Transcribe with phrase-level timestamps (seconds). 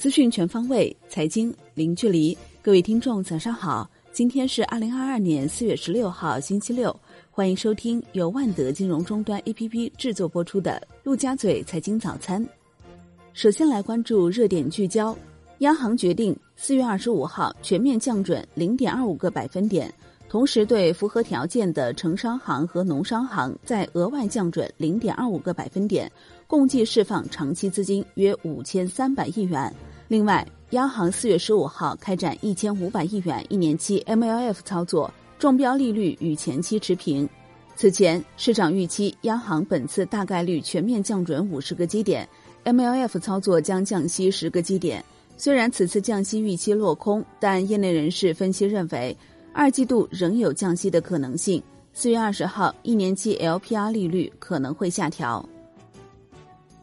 [0.00, 2.34] 资讯全方位，财经零距离。
[2.62, 3.86] 各位听众，早上好！
[4.12, 6.98] 今天是二零二二年四月十六号，星期六。
[7.30, 12.42] 欢迎收听由万德金融终端 APP 制作播出的《陆家嘴财经早餐》。
[13.34, 15.14] 首先来关注热点聚焦：
[15.58, 19.92] 央行决定四月二十五号全面降准零点二五个百分点，
[20.30, 26.10] 同时对符合条件的城商行和农商行再额外降准零点二五个百分点，
[26.46, 29.70] 共计释放长期资金约五千三百亿元。
[30.10, 37.28] 另外，央行四月十五号开展一千五百亿元一年期 MLF 操作，中标利率与前期持平。
[37.76, 42.28] 此前，市场预期央行本次大概率全面降准五十个基点
[42.64, 45.04] ，MLF 操作将降息十个基点。
[45.36, 49.16] 虽然此次降息预期落空，但业内人士分析认为，
[49.54, 51.62] 二季度仍有降息的可能性。
[51.92, 55.48] 四月二十号，一年期 LPR 利率可能会下调。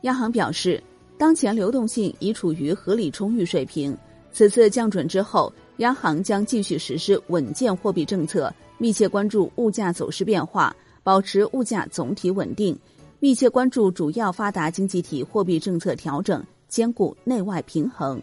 [0.04, 0.82] 央行表示。
[1.18, 3.98] 当前流动性已处于合理充裕水平。
[4.32, 12.78] 此次降准之后，央行将继续实施稳健货币政策，密切关注物价走势变化，保持物价总体稳定，
[13.20, 18.22] 密切关注主要发达经济体货币政策调整，兼顾内外平衡。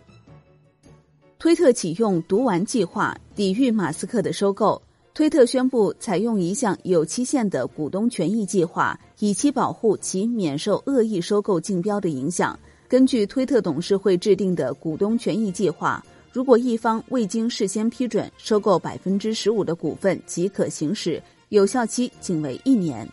[1.36, 4.80] 推特启用读完计划，抵御马斯克的收购。
[5.12, 12.58] 推特宣布采用一项有期限的股东权益计划，以期保护其免受恶意收购竞标的影响。
[12.94, 16.00] 根据推特董事会制定的股东权益计划，
[16.30, 23.04] 如果一方未经事先批准收购百分之十五的股份即可行使，有效期仅为一年。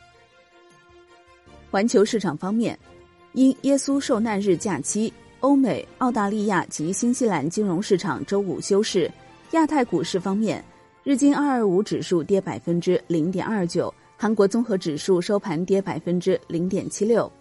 [1.71, 2.77] 环球市场方面，
[3.33, 9.11] 因耶稣受难日假期，欧美、澳大利亚及新西兰金融市场周五休市。
[9.53, 10.63] 亚太股市方面，
[11.03, 17.31] 日经二二五指数跌百分之零点二九，韩国综合指数收盘跌百分之零点七六。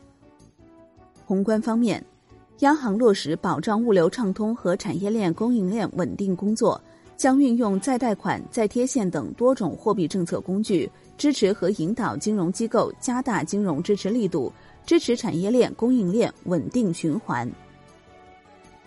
[1.27, 2.02] 宏观方面。
[2.61, 6.78] 央行落实保障物流畅通和产业链供应链稳定工作，
[7.17, 14.52] 将运用再贷款、再贴现等多种货币政策工具，支持和引导金融机构加大金融支持力度，
[14.85, 17.51] 支持产业链供应链稳定循环。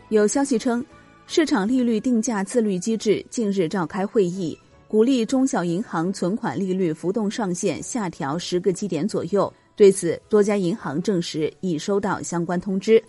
[0.10, 0.86] 有消息称，
[1.26, 4.56] 市场利率定价自律机制近日召开会议，
[4.88, 9.52] 鼓励中小银行存款利率浮动上限下调十个基点左右。
[9.76, 13.04] 对此，多家银行证实已收到相关通知。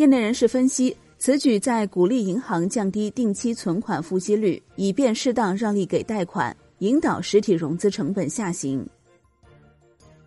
[0.00, 8.82] 业内人士分析，此举在鼓励银行降低定期存款付息率，以便适当让利给贷款，引导实体融资成本下行。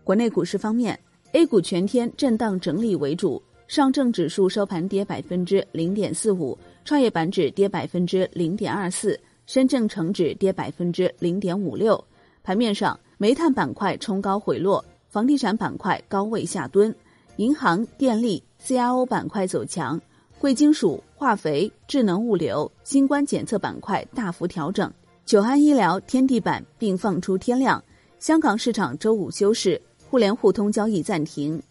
[0.03, 1.00] 国内股市方面
[1.31, 12.00] ，A 股全天震荡整理为主，上证指数收盘跌百分之零点四五，创业板指跌百分之零点二四，深圳成指跌百分之零点五六。
[12.44, 16.95] 盘面上，煤炭板块冲高回落，房地产板块高位下蹲，
[17.38, 18.44] 银行、电力。
[18.66, 19.99] CRO 板块走强，
[20.39, 24.89] 贵金属、化肥、智能物流、新冠检测板块大幅调整，
[25.25, 27.83] 久安医疗、天地板并放出天量。
[28.19, 31.61] 香港市场周五休市，互联互通交易暂停。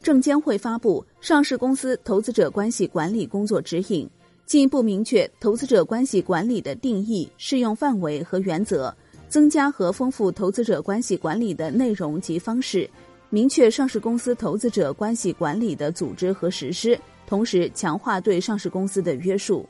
[0.00, 4.08] 证监会发布上市公司投资者关系管理工作指引，
[4.46, 8.96] 进一步明确投资者关系管理的定义、适用范围和原则，
[9.28, 12.88] 增加和丰富投资者关系管理的内容及方式。
[13.32, 16.98] 明确上市公司投资者关系管理的组织和实施，
[17.28, 19.64] 同时强化对上市公司的约束。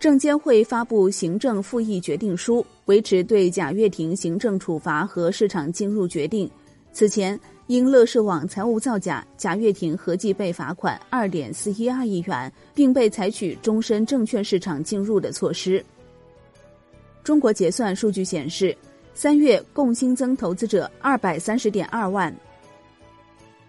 [0.00, 6.50] 证监会发布行政复议决定书，维持对贾跃亭行政处罚和市场进入决定。
[6.92, 15.82] 此前，因乐视网财务造假，贾跃亭合计被罚款二点四一二亿元，并被采取终身证券市场进入的措施。
[17.22, 18.76] 中国结算数据显示。
[19.14, 22.34] 三月共新增投资者二百三十点二万。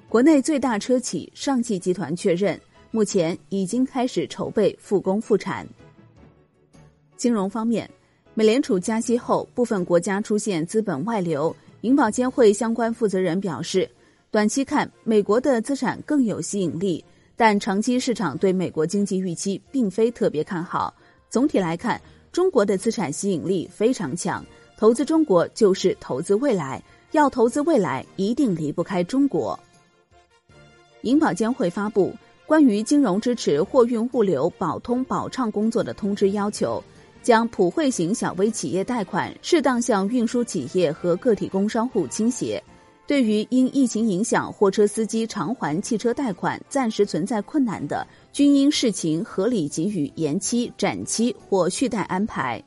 [0.07, 2.59] 国内最大车企上汽集团确认，
[2.91, 5.67] 目前已经开始筹备复工复产。
[7.17, 7.89] 金融方面，
[8.33, 11.55] 美联储加息后，部分国家出现资本外流。
[11.81, 13.89] 银保监会相关负责人表示，
[14.31, 17.03] 短期看美国的资产更有吸引力，
[17.35, 20.93] 但长期市场对美国经济预期并非特别看好。
[21.29, 21.99] 总体来看，
[22.31, 24.45] 中国的资产吸引力非常强。
[24.77, 29.57] 投资中国就是投资未来，要投资未来一定离不开中国。
[31.01, 32.13] 银保监会发布
[32.45, 36.83] 关于金融支持货运物流保通保畅工作的通知，要求
[37.21, 42.61] 将普惠型小微企业贷款适当向运输企业和个体工商户倾斜。
[43.05, 52.63] 对于因疫情影响货车司机偿还汽车贷款暂时存在困难的，均应视情合理给予延期、展期或续贷安排。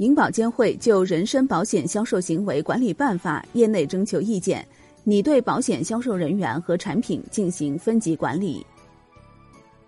[0.00, 4.66] 银保监会就人身保险销售行为管理办法业内征求意见，
[5.04, 8.64] 拟对保险销售人员和产品进行分级管理。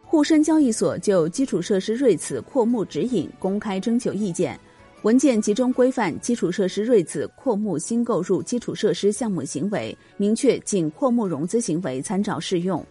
[0.03, 4.61] 沪深交易所就基础设施瑞此扩募指引公开征求意见，
[5.01, 12.85] 文件集中规范基础设施瑞此扩募新购入基础设施项目行为，明确仅扩募融资行为参照适用。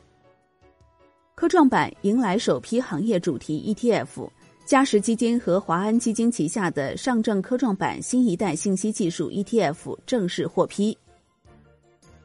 [1.35, 4.27] 科创板迎来首批行业主题 ETF，
[4.71, 10.97] 嘉实基金和华安基金旗下的上证科创板新一代信息技术 ETF 正式获批。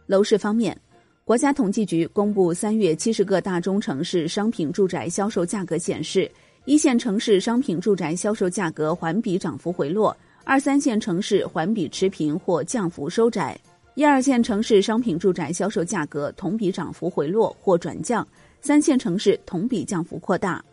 [0.07, 0.81] 楼市方面。
[1.25, 6.31] 国家统计局公布三月七十个大中城市商品住宅销售价格显示，
[6.67, 13.59] 一线城市商品住宅销售价格环比涨幅回落，二三线城市环比持平或降幅收窄，
[13.97, 18.25] 一二线城市商品住宅销售价格同比涨幅回落或转降，
[18.61, 20.65] 三线城市同比降幅扩大。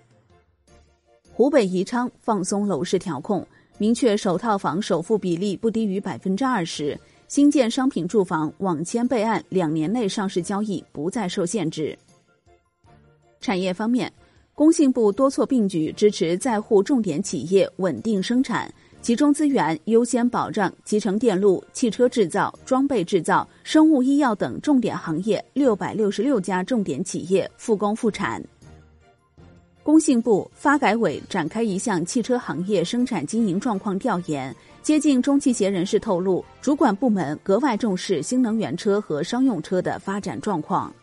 [1.35, 3.43] 湖北宜昌放松楼市调控，
[3.79, 6.95] 明确首套房首付比例不低于百分之二十。
[7.27, 11.97] 新建商品住房网签备案两年内上市交易不再受限制。
[13.41, 14.13] 产业方面，
[14.53, 18.71] 工信部多措并举支持在沪重点企业稳定生产，
[19.01, 28.39] 集中资源优先保障集成电路、汽车制造、装备制造、生物医药等重点行业六百六十六家重点企业复工复产。
[29.83, 34.55] 工信部、发改委展开一项汽车行业生产经营状况调研。
[34.81, 40.93] 接近中汽协人士透露，主管部门格外重视新能源车和商用车的发展状况。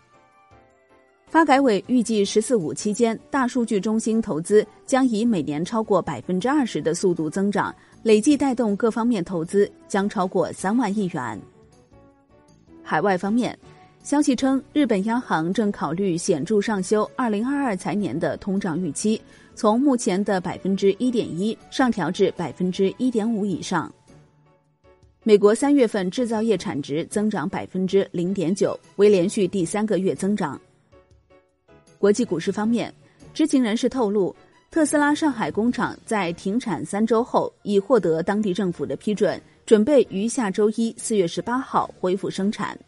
[1.26, 11.40] 发改委预计“十四五”期间，大数据中心投资将以每年超过百分之二十的速度增长，累计带动各方面投资将超过三万亿元。
[12.82, 13.56] 海外方面，
[14.02, 19.20] 消息称，日本央行正考虑显著上修二零二二财年的通胀预期。
[19.54, 23.92] 从目前的百分之一点一上调至百分之一点五以上。
[25.22, 30.58] 美国三月份制造业产值增长百分之零点九，为连续第三个月增长。
[31.98, 32.92] 国际股市方面，
[33.34, 34.34] 知情人士透露，
[34.70, 42.78] 特斯拉上海工厂在停产三周后，已获得当地政府的批准，准备于下周一四月十八号恢复生产。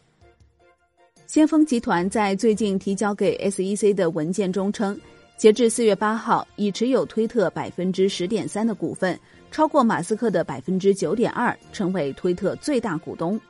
[1.33, 4.95] 先锋集团在最近提交给 SEC 的文件中称。
[5.35, 9.19] 截至四月八号，已持有推特百分之十点三的股份，
[9.49, 13.41] 超过马斯克的百分之九点二，成为推特最大股东。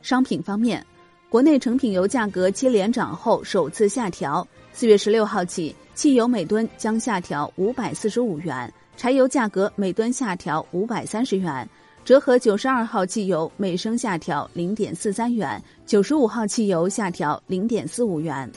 [0.00, 0.82] 商品方面，
[1.28, 11.68] 国内成品油价格接连涨后首次下调，四月十六号起，汽油每吨将下调五百四十五元，柴油价格每吨下调五百三十元，
[12.08, 18.50] 折合九十二号汽油每升下调零点四三元，九十五号汽油下调零点四五元。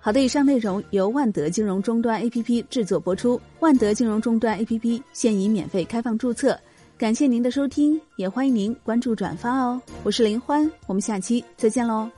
[0.00, 3.40] 好的，以上内容由万德金融终端 APP 制作播出。
[3.60, 6.58] 万德金融终端 APP 现已免费开放注册，
[6.98, 9.80] 感谢您的收听，也欢迎您关注转发哦。
[10.02, 12.10] 我是林欢，我们下期再见喽。